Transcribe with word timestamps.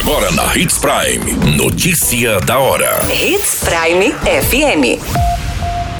Agora 0.00 0.30
na 0.32 0.56
Hits 0.56 0.78
Prime. 0.78 1.56
Notícia 1.58 2.40
da 2.40 2.58
hora. 2.58 3.00
Hits 3.12 3.62
Prime 3.62 4.14
FM. 4.22 4.98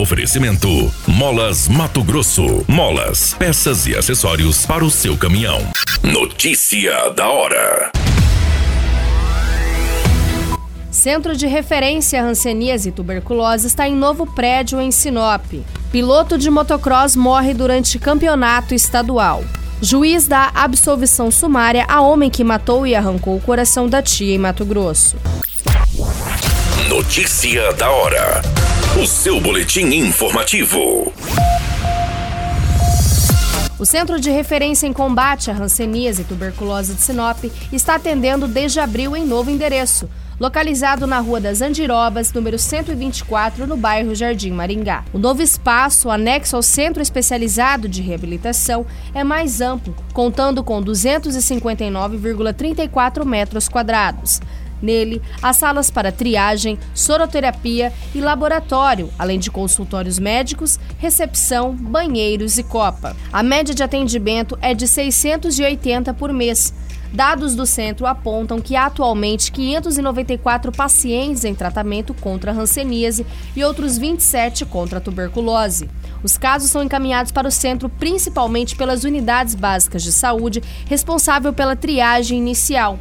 Oferecimento: 0.01 0.91
Molas 1.07 1.69
Mato 1.69 2.03
Grosso. 2.03 2.65
Molas, 2.67 3.35
peças 3.35 3.87
e 3.87 3.95
acessórios 3.95 4.65
para 4.65 4.83
o 4.83 4.91
seu 4.91 5.19
caminhão. 5.19 5.61
Notícia 6.03 7.11
da 7.11 7.29
hora. 7.29 7.93
Centro 10.91 11.37
de 11.37 11.47
Referência 11.47 12.23
Hanseníase 12.23 12.89
e 12.89 12.93
Tuberculose 12.93 13.67
está 13.67 13.87
em 13.87 13.95
novo 13.95 14.27
prédio 14.27 14.81
em 14.81 14.91
Sinop. 14.91 15.45
Piloto 15.93 16.39
de 16.39 16.49
motocross 16.49 17.15
morre 17.17 17.53
durante 17.53 17.99
campeonato 17.99 18.75
estadual. 18.75 19.45
Juiz 19.83 20.27
dá 20.27 20.51
absolvição 20.55 21.31
sumária 21.31 21.87
a 21.89 22.03
homem 22.03 22.29
que 22.29 22.45
matou 22.45 22.87
e 22.87 22.95
arrancou 22.95 23.37
o 23.37 23.41
coração 23.41 23.89
da 23.89 24.03
tia 24.03 24.35
em 24.35 24.39
Mato 24.39 24.63
Grosso. 24.63 25.17
Notícia 26.87 27.73
da 27.73 27.91
hora. 27.91 28.43
O 29.03 29.07
seu 29.07 29.41
boletim 29.41 29.87
informativo. 29.87 31.11
O 33.79 33.87
Centro 33.87 34.21
de 34.21 34.31
Referência 34.31 34.87
em 34.87 34.93
Combate 34.93 35.51
à 35.51 35.55
Hanseníase 35.55 36.21
e 36.21 36.25
Tuberculose 36.27 36.93
de 36.93 37.01
Sinop 37.01 37.43
está 37.73 37.95
atendendo 37.95 38.47
desde 38.47 38.81
abril 38.81 39.17
em 39.17 39.25
novo 39.25 39.51
endereço, 39.51 40.11
localizado 40.41 41.07
na 41.07 41.21
Rua 41.21 41.39
das 41.39 41.61
Andirobas, 41.61 42.33
número 42.33 42.59
124, 42.59 43.67
no 43.67 43.77
bairro 43.77 44.15
Jardim 44.15 44.53
Maringá. 44.53 45.05
O 45.13 45.19
novo 45.19 45.43
espaço, 45.43 46.09
anexo 46.09 46.57
ao 46.57 46.63
Centro 46.63 47.03
Especializado 47.03 47.87
de 47.87 48.01
Reabilitação, 48.01 48.87
é 49.15 49.23
mais 49.23 49.61
amplo, 49.61 49.95
contando 50.15 50.65
com 50.65 50.83
259,34 50.83 53.27
metros 53.27 53.69
quadrados. 53.69 54.41
Nele, 54.81 55.21
há 55.43 55.53
salas 55.53 55.91
para 55.91 56.11
triagem, 56.11 56.79
soroterapia 56.95 57.93
e 58.15 58.23
laboratório, 58.23 59.11
além 59.19 59.39
de 59.39 59.51
consultórios 59.51 60.19
médicos, 60.19 60.81
recepção, 60.99 61.75
banheiros 61.75 62.57
e 62.57 62.63
copa. 62.63 63.15
A 63.31 63.43
média 63.43 63.75
de 63.75 63.83
atendimento 63.83 64.59
é 64.63 64.73
de 64.73 64.89
680 64.89 66.15
por 66.15 66.33
mês. 66.33 66.73
Dados 67.13 67.57
do 67.57 67.67
centro 67.67 68.07
apontam 68.07 68.61
que 68.61 68.77
atualmente 68.77 69.51
594 69.51 70.71
pacientes 70.71 71.45
em 71.45 71.55
tratamento 71.55 72.15
contra 72.15 72.53
hanseníase 72.53 73.27
e 73.57 73.65
outros 73.65 73.99
27 73.99 74.65
contra 74.65 74.99
a 74.99 75.01
tuberculose. 75.01 75.91
Os 76.23 76.39
casos 76.39 76.71
são 76.71 76.83
encaminhados 76.83 77.33
para 77.33 77.49
o 77.49 77.51
centro 77.51 77.89
principalmente 77.89 78.77
pelas 78.77 79.03
unidades 79.03 79.57
básicas 79.57 80.05
de 80.05 80.13
saúde, 80.13 80.63
responsável 80.87 81.53
pela 81.53 81.75
triagem 81.75 82.39
inicial. 82.39 82.97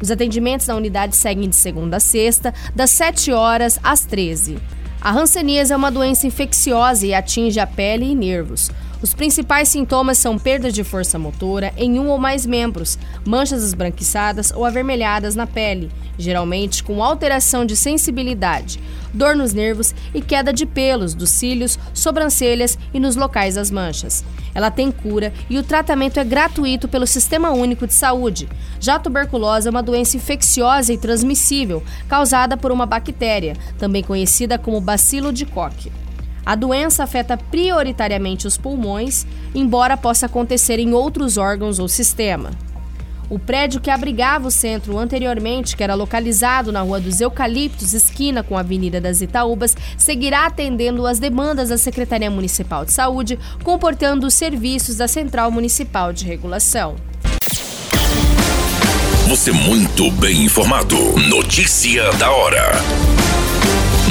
Os 0.00 0.10
atendimentos 0.10 0.66
na 0.66 0.74
unidade 0.74 1.14
seguem 1.14 1.50
de 1.50 1.56
segunda 1.56 1.98
a 1.98 2.00
sexta, 2.00 2.54
das 2.74 2.88
7 2.90 3.30
horas 3.32 3.78
às 3.82 4.06
13. 4.06 4.58
A 5.02 5.12
hanseníase 5.12 5.72
é 5.72 5.76
uma 5.76 5.90
doença 5.90 6.26
infecciosa 6.26 7.06
e 7.06 7.12
atinge 7.12 7.60
a 7.60 7.66
pele 7.66 8.06
e 8.06 8.14
nervos. 8.14 8.70
Os 9.02 9.14
principais 9.14 9.70
sintomas 9.70 10.18
são 10.18 10.38
perda 10.38 10.70
de 10.70 10.84
força 10.84 11.18
motora 11.18 11.72
em 11.74 11.98
um 11.98 12.08
ou 12.08 12.18
mais 12.18 12.44
membros, 12.44 12.98
manchas 13.24 13.62
esbranquiçadas 13.62 14.52
ou 14.54 14.62
avermelhadas 14.62 15.34
na 15.34 15.46
pele, 15.46 15.90
geralmente 16.18 16.84
com 16.84 17.02
alteração 17.02 17.64
de 17.64 17.74
sensibilidade, 17.74 18.78
dor 19.14 19.34
nos 19.34 19.54
nervos 19.54 19.94
e 20.12 20.20
queda 20.20 20.52
de 20.52 20.66
pelos 20.66 21.14
dos 21.14 21.30
cílios, 21.30 21.78
sobrancelhas 21.94 22.78
e 22.92 23.00
nos 23.00 23.16
locais 23.16 23.54
das 23.54 23.70
manchas. 23.70 24.22
Ela 24.54 24.70
tem 24.70 24.90
cura 24.90 25.32
e 25.48 25.56
o 25.56 25.62
tratamento 25.62 26.20
é 26.20 26.24
gratuito 26.24 26.86
pelo 26.86 27.06
Sistema 27.06 27.52
Único 27.52 27.86
de 27.86 27.94
Saúde. 27.94 28.50
Já 28.78 28.96
a 28.96 28.98
tuberculose 28.98 29.66
é 29.66 29.70
uma 29.70 29.82
doença 29.82 30.18
infecciosa 30.18 30.92
e 30.92 30.98
transmissível, 30.98 31.82
causada 32.06 32.54
por 32.54 32.70
uma 32.70 32.84
bactéria, 32.84 33.56
também 33.78 34.02
conhecida 34.02 34.58
como 34.58 34.78
bacilo 34.78 35.32
de 35.32 35.46
Koch. 35.46 35.90
A 36.44 36.54
doença 36.54 37.04
afeta 37.04 37.36
prioritariamente 37.36 38.46
os 38.46 38.56
pulmões, 38.56 39.26
embora 39.54 39.96
possa 39.96 40.26
acontecer 40.26 40.78
em 40.78 40.92
outros 40.92 41.36
órgãos 41.36 41.78
ou 41.78 41.88
sistema. 41.88 42.50
O 43.30 43.38
prédio 43.38 43.80
que 43.80 43.90
abrigava 43.90 44.48
o 44.48 44.50
centro 44.50 44.98
anteriormente, 44.98 45.76
que 45.76 45.84
era 45.84 45.94
localizado 45.94 46.72
na 46.72 46.80
Rua 46.80 46.98
dos 46.98 47.20
Eucaliptos, 47.20 47.94
esquina 47.94 48.42
com 48.42 48.56
a 48.56 48.60
Avenida 48.60 49.00
das 49.00 49.20
Itaúbas, 49.20 49.76
seguirá 49.96 50.46
atendendo 50.46 51.06
às 51.06 51.20
demandas 51.20 51.68
da 51.68 51.78
Secretaria 51.78 52.28
Municipal 52.28 52.84
de 52.84 52.92
Saúde, 52.92 53.38
comportando 53.62 54.26
os 54.26 54.34
serviços 54.34 54.96
da 54.96 55.06
Central 55.06 55.48
Municipal 55.52 56.12
de 56.12 56.24
Regulação. 56.24 56.96
Você 59.28 59.52
muito 59.52 60.10
bem 60.10 60.46
informado. 60.46 60.96
Notícia 61.28 62.12
da 62.14 62.32
hora 62.32 63.19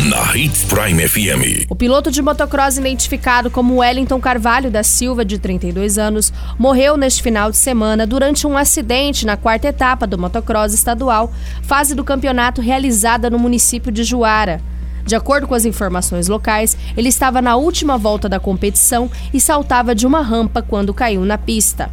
na 0.10 0.36
Hits 0.36 0.64
Prime 0.64 1.08
FM. 1.08 1.68
O 1.70 1.76
piloto 1.76 2.10
de 2.10 2.20
motocross 2.20 2.80
identificado 2.80 3.52
como 3.52 3.78
Wellington 3.78 4.20
Carvalho 4.20 4.72
da 4.72 4.82
Silva, 4.82 5.24
de 5.24 5.38
32 5.38 6.00
anos, 6.00 6.34
morreu 6.58 6.98
neste 6.98 7.22
final 7.22 7.52
de 7.52 7.58
semana 7.58 8.08
durante 8.08 8.48
um 8.48 8.58
acidente 8.58 9.24
na 9.24 9.38
quarta 9.38 9.68
etapa 9.68 10.08
do 10.08 10.18
motocross 10.18 10.74
estadual, 10.74 11.32
fase 11.62 11.94
do 11.94 12.04
campeonato 12.04 12.60
realizada 12.60 13.30
no 13.30 13.38
município 13.38 13.92
de 13.92 14.04
Juara. 14.04 14.60
De 15.06 15.16
acordo 15.16 15.48
com 15.48 15.54
as 15.54 15.66
informações 15.66 16.28
locais, 16.28 16.76
ele 16.98 17.10
estava 17.10 17.40
na 17.40 17.56
última 17.56 17.96
volta 17.96 18.28
da 18.28 18.40
competição 18.40 19.12
e 19.32 19.40
saltava 19.40 19.94
de 19.94 20.08
uma 20.08 20.24
rampa 20.24 20.64
quando 20.64 20.92
caiu 20.92 21.24
na 21.24 21.38
pista. 21.38 21.92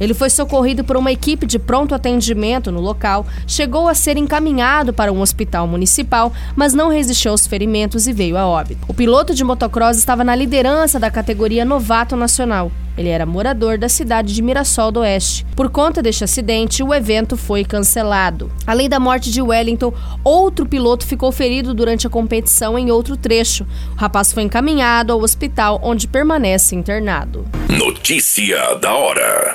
Ele 0.00 0.14
foi 0.14 0.30
socorrido 0.30 0.82
por 0.82 0.96
uma 0.96 1.12
equipe 1.12 1.46
de 1.46 1.58
pronto 1.58 1.94
atendimento 1.94 2.72
no 2.72 2.80
local, 2.80 3.26
chegou 3.46 3.86
a 3.86 3.94
ser 3.94 4.16
encaminhado 4.16 4.92
para 4.92 5.12
um 5.12 5.20
hospital 5.20 5.66
municipal, 5.66 6.32
mas 6.56 6.72
não 6.72 6.88
resistiu 6.88 7.32
aos 7.32 7.46
ferimentos 7.46 8.06
e 8.06 8.12
veio 8.12 8.38
a 8.38 8.46
óbito. 8.46 8.80
O 8.88 8.94
piloto 8.94 9.34
de 9.34 9.44
motocross 9.44 9.98
estava 9.98 10.24
na 10.24 10.34
liderança 10.34 10.98
da 10.98 11.10
categoria 11.10 11.64
Novato 11.64 12.16
Nacional. 12.16 12.72
Ele 12.96 13.08
era 13.08 13.24
morador 13.24 13.78
da 13.78 13.88
cidade 13.88 14.34
de 14.34 14.42
Mirassol 14.42 14.92
do 14.92 15.00
Oeste. 15.00 15.46
Por 15.56 15.70
conta 15.70 16.02
deste 16.02 16.24
acidente, 16.24 16.82
o 16.82 16.92
evento 16.92 17.36
foi 17.36 17.64
cancelado. 17.64 18.52
Além 18.66 18.88
da 18.88 19.00
morte 19.00 19.30
de 19.30 19.40
Wellington, 19.40 19.92
outro 20.22 20.66
piloto 20.66 21.06
ficou 21.06 21.32
ferido 21.32 21.72
durante 21.72 22.06
a 22.06 22.10
competição 22.10 22.78
em 22.78 22.90
outro 22.90 23.16
trecho. 23.16 23.66
O 23.92 23.96
rapaz 23.96 24.32
foi 24.32 24.42
encaminhado 24.42 25.12
ao 25.12 25.22
hospital, 25.22 25.80
onde 25.82 26.06
permanece 26.06 26.74
internado. 26.76 27.46
Notícia 27.68 28.74
da 28.74 28.92
hora. 28.92 29.54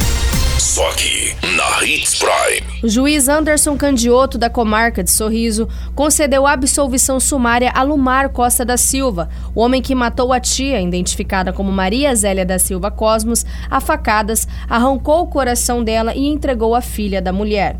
Hits 1.83 2.19
Prime. 2.19 2.81
O 2.83 2.87
juiz 2.87 3.27
Anderson 3.27 3.75
Candioto, 3.75 4.37
da 4.37 4.51
comarca 4.51 5.03
de 5.03 5.09
Sorriso, 5.09 5.67
concedeu 5.95 6.45
absolvição 6.45 7.19
sumária 7.19 7.71
a 7.73 7.81
Lumar 7.81 8.29
Costa 8.29 8.63
da 8.63 8.77
Silva, 8.77 9.29
o 9.55 9.61
homem 9.61 9.81
que 9.81 9.95
matou 9.95 10.31
a 10.31 10.39
tia, 10.39 10.79
identificada 10.79 11.51
como 11.51 11.71
Maria 11.71 12.15
Zélia 12.15 12.45
da 12.45 12.59
Silva 12.59 12.91
Cosmos, 12.91 13.45
a 13.69 13.81
facadas, 13.81 14.47
arrancou 14.69 15.23
o 15.23 15.27
coração 15.27 15.83
dela 15.83 16.13
e 16.13 16.27
entregou 16.27 16.75
a 16.75 16.81
filha 16.81 17.19
da 17.19 17.33
mulher. 17.33 17.77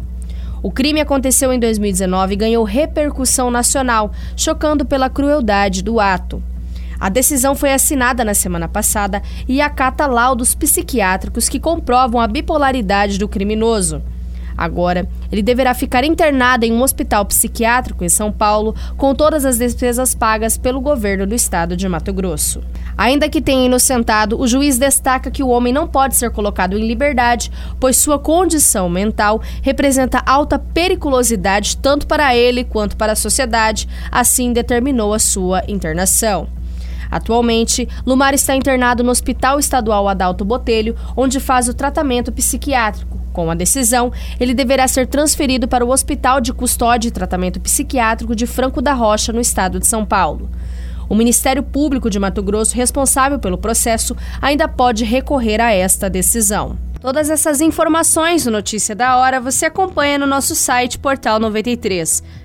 O 0.64 0.72
crime 0.72 1.00
aconteceu 1.00 1.54
em 1.54 1.60
2019 1.60 2.34
e 2.34 2.38
ganhou 2.38 2.64
repercussão 2.64 3.52
nacional, 3.52 4.12
chocando 4.36 4.84
pela 4.84 5.10
crueldade 5.10 5.84
do 5.84 6.00
ato. 6.00 6.42
A 7.02 7.10
decisão 7.10 7.56
foi 7.56 7.74
assinada 7.74 8.24
na 8.24 8.36
semana 8.36 8.68
passada 8.68 9.24
e 9.48 9.60
acata 9.60 10.06
laudos 10.06 10.54
psiquiátricos 10.54 11.50
que 11.50 11.60
comprovam 11.60 12.22
a 12.22 12.28
bipolaridade 12.28 13.18
do 13.18 13.28
criminoso. 13.28 14.04
Agora, 14.56 15.08
ele 15.32 15.42
deverá 15.42 15.74
ficar 15.74 16.04
internado 16.04 16.64
em 16.64 16.72
um 16.72 16.84
hospital 16.84 17.26
psiquiátrico 17.26 18.04
em 18.04 18.10
São 18.10 18.32
Paulo, 18.32 18.76
com 18.98 19.16
todas 19.16 19.46
as 19.46 19.58
despesas 19.58 20.14
pagas 20.14 20.58
pelo 20.58 20.80
governo 20.80 21.26
do 21.26 21.34
estado 21.34 21.76
de 21.76 21.90
Mato 21.90 22.14
Grosso. 22.14 22.62
Ainda 22.96 23.28
que 23.28 23.42
tenha 23.42 23.66
inocentado, 23.66 24.40
o 24.40 24.46
juiz 24.46 24.78
destaca 24.78 25.32
que 25.32 25.42
o 25.42 25.48
homem 25.48 25.74
não 25.74 25.88
pode 25.88 26.16
ser 26.16 26.30
colocado 26.30 26.78
em 26.78 26.88
liberdade, 26.88 27.52
pois 27.80 27.98
sua 27.98 28.20
condição 28.20 28.88
mental 28.88 29.42
representa 29.64 30.22
alta 30.24 30.60
periculosidade 30.60 31.78
tanto 31.78 32.06
para 32.06 32.36
ele 32.36 32.64
quanto 32.64 32.96
para 32.96 33.14
a 33.14 33.16
sociedade, 33.16 33.90
assim 34.12 34.54
determinou 34.54 35.16
a 35.16 35.20
sua 35.20 35.64
internação. 35.68 36.61
Atualmente, 37.12 37.88
Lumar 38.06 38.34
está 38.34 38.56
internado 38.56 39.04
no 39.04 39.12
Hospital 39.12 39.60
Estadual 39.60 40.08
Adalto 40.08 40.46
Botelho, 40.46 40.96
onde 41.16 41.42
faz 41.42 41.68
o 41.68 41.74
tratamento 41.74 42.32
psiquiátrico. 42.32 43.20
Com 43.34 43.52
a 43.52 43.56
decisão, 43.56 44.12
ele 44.40 44.54
deverá 44.54 44.88
ser 44.88 45.08
transferido 45.08 45.68
para 45.68 45.86
o 45.86 45.92
Hospital 45.92 46.40
de 46.42 46.54
Custódia 46.54 47.10
e 47.10 47.12
Tratamento 47.12 47.60
Psiquiátrico 47.60 48.36
de 48.36 48.48
Franco 48.48 48.82
da 48.82 48.94
Rocha, 48.94 49.32
no 49.32 49.40
estado 49.42 49.80
de 49.80 49.88
São 49.88 50.06
Paulo. 50.06 50.50
O 51.08 51.16
Ministério 51.16 51.62
Público 51.62 52.10
de 52.10 52.18
Mato 52.18 52.42
Grosso, 52.42 52.76
responsável 52.76 53.38
pelo 53.38 53.58
processo, 53.58 54.16
ainda 54.42 54.68
pode 54.68 55.04
recorrer 55.04 55.60
a 55.60 55.72
esta 55.72 56.10
decisão. 56.10 56.78
Todas 57.02 57.30
essas 57.30 57.62
informações 57.62 58.44
do 58.44 58.52
Notícia 58.52 58.96
da 58.96 59.18
Hora 59.18 59.42
você 59.42 59.66
acompanha 59.66 60.20
no 60.20 60.28
nosso 60.28 60.54
site 60.54 61.00
Portal 61.00 61.40
93. 61.40 62.24